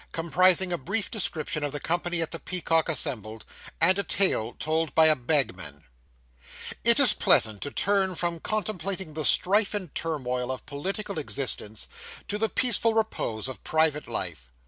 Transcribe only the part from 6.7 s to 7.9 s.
It is pleasant to